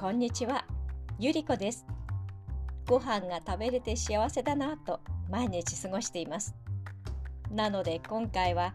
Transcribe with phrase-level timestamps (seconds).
[0.00, 0.64] こんにちは。
[1.18, 1.84] ゆりこです。
[2.88, 6.54] ご飯が食べれて幸せだなと毎日過ごしています。
[7.50, 8.72] なので今回は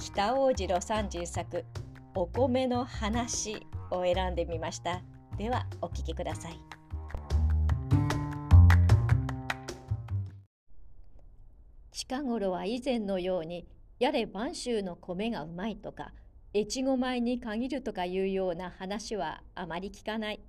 [0.00, 1.66] 北大路魯山人作
[2.14, 5.02] お米の話を選んでみました。
[5.36, 6.58] ではお聞きください。
[11.90, 13.66] 近頃は以前のように
[13.98, 16.14] やれ播州の米がうまいとか
[16.54, 20.40] 越後米に限るとかいうような話はあまり聞かない。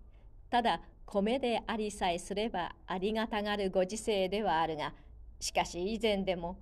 [0.53, 4.93] ただ米でありさえすればありがたがるご時世ではあるが
[5.39, 6.59] しかし以前でも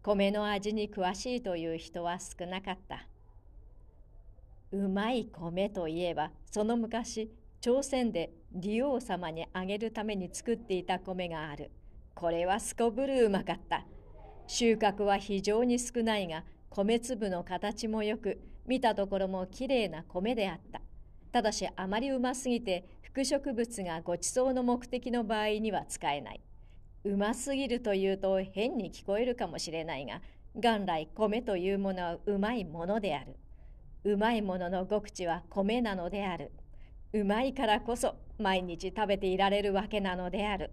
[0.00, 3.04] 米の味に詳しいという人は少なかった。
[4.70, 11.72] うまい米といえばその昔朝鮮で利王様にあげるために作っていた米がある。
[12.14, 13.84] これはすこぶるうまかった。
[14.46, 20.80] 収穫は非常に少ないが米粒の形もよく見たところもきれいな米であった。
[21.32, 26.40] ただしあまりうますぎて副植物がごちそうの目的の場合には使えない。
[27.04, 30.20] うますぎるというと変に聞こえるかもしれないが
[30.54, 33.36] 元来米というものはうまいものである。
[34.04, 36.52] うまいものの極地は米なのである。
[37.14, 40.70] うまいからこそ毎日食べていられるわけなのである。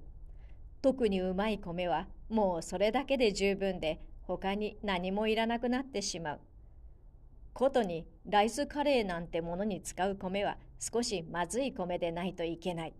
[0.81, 6.39] 特にうまい米はもうそれだけで十分で他に何もいらなくなってしまう。
[7.53, 12.93] ことにライスカレーなんてものに使う米は少しまずい米でないといけない。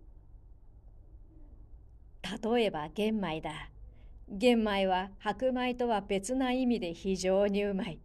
[2.42, 3.70] 例えば玄米だ。
[4.28, 7.98] 玄米は白米とは別な意味で非常にうまい。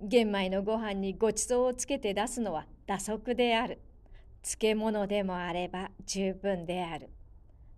[0.00, 3.80] 玄米のご飯にごちそうをつけて出すのは打足である。
[4.42, 7.10] 漬物でもあれば十分である。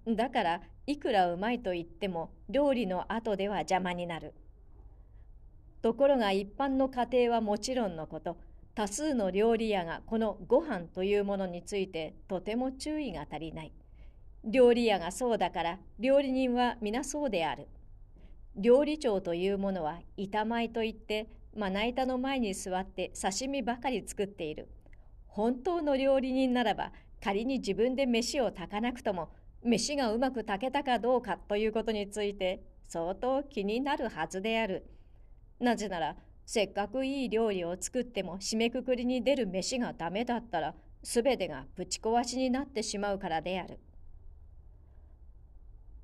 [0.06, 4.34] だからいくらうまいと言っても料理の後では邪魔になる。
[5.84, 8.38] ところが一般の家庭はもちろんのこと
[8.74, 13.72] 多数の料理屋がこのご飯というものについてとても注意が足りない。
[14.44, 17.68] 料理屋がそうだから料理人は皆そうである。
[18.56, 24.70] 料理長というものは板前といってまな板の前に座って刺身ばかり作っている。
[25.26, 26.92] 本当の料理人ならば
[27.22, 29.28] 仮に自分で飯を炊かなくとも
[29.62, 34.86] 飯がうまく炊けたかどうかということについて相当気になるはずである。
[35.60, 36.16] なぜなら
[36.46, 43.78] せっかくいい料理を作っても締めくくりに出る飯がダメだったら全てがぶち壊しになってしまうからである。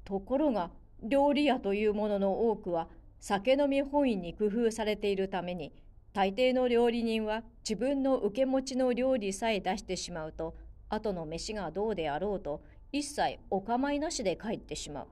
[0.04, 0.70] ところが
[1.02, 2.88] 料理屋というものの多くは
[3.20, 5.72] 酒飲み本位に工夫されているために
[6.12, 10.56] 大抵の料理人は自分の受け持ちの料理さえ出してしまうと
[10.88, 12.62] 後の飯がどうであろうと
[12.92, 15.06] 一切お構いなしで帰ってしまう。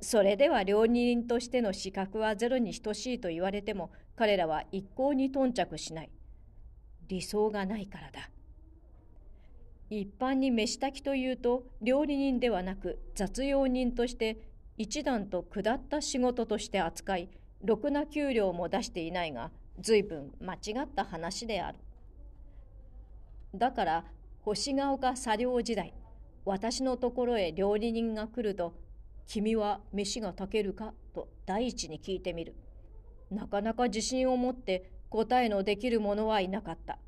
[0.00, 6.10] それでは料理人としての資格はゼロに等しいと言われても彼らは一向に頓着しない。
[7.08, 8.30] 理想がないからだ。
[9.90, 14.38] 一般に飯炊きというと料理人ではなく雑用人として
[14.76, 17.30] 一段と下った仕事として扱い
[17.64, 21.78] ろくな給料も出していないが随分間違った話である。
[23.54, 24.04] だから
[24.42, 25.94] 星ヶ丘作業時代
[26.44, 28.74] 私のところへ料理人が来ると
[29.28, 32.54] 君は飯が炊けるかと第一に聞いてみる。
[33.30, 36.98] なかなか自信を持って答えのできる者はいなかった。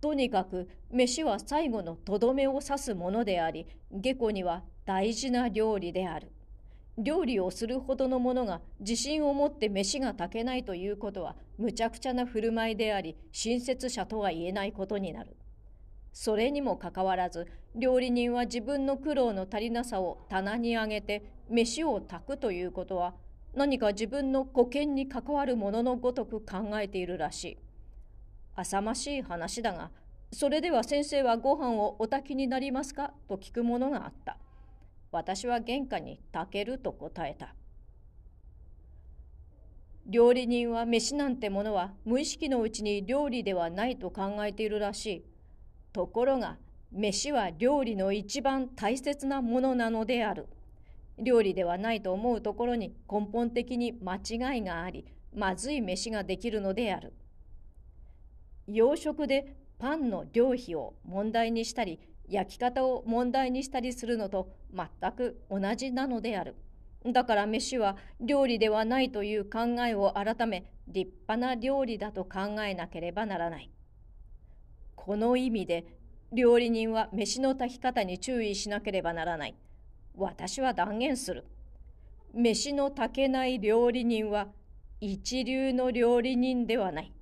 [0.00, 6.32] とにかく飯は最後のとどめを刺すものであり、下戸には大事な料理である。
[6.98, 15.36] 料理をするほどの者が自信を持って飯が炊けないということは無茶苦茶な振る舞いであり親切者とは言えないことになる。
[16.14, 23.14] それにもかかわらず料理人は自分の苦労の足りなさを棚に上げて飯を炊くということは
[23.52, 27.58] 何か自分の保険に関わるもののごとく考えているらしい。
[28.54, 29.90] 浅ましい話だが
[30.32, 33.12] それでは先生はご飯をお炊きになりますか？
[33.28, 34.38] と聞くものがあった。
[35.10, 37.54] 私は玄関に炊けると答えた。
[40.06, 45.24] 料理人は飯なんてものは無意識のうちに料理ではないと考えているらしい。
[45.94, 46.56] ところが
[46.90, 50.48] 飯は料理の一番大切なものなのである。
[51.18, 57.12] 料理ではないと思うところに根本的に間違いがあり、まずい飯ができるのである。
[58.66, 66.56] 洋食でパンの量費を問題にしたり、焼き方を問題にしたりするのと全く同じなのである。
[67.06, 73.70] だから飯は料理ではないという考えを改め、立派な料理だと考えなければならない。
[75.04, 75.84] この意味で
[76.32, 79.54] 料理人は飯の炊き方に注意しなければならない。
[80.16, 81.44] 私は断言する。
[82.32, 84.46] 飯の炊けない料理人は
[85.02, 87.12] 一流の料理人ではない。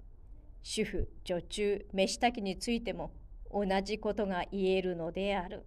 [0.62, 3.10] 主婦、女中、飯炊きについても
[3.52, 5.66] 同じことが言えるのである。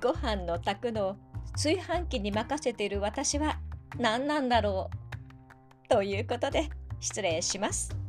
[0.00, 1.16] ご飯の炊くのを
[1.54, 3.58] 炊飯器に任せている私は
[3.98, 4.90] 何なんだろ
[5.84, 6.68] うということで
[7.00, 8.05] 失礼します。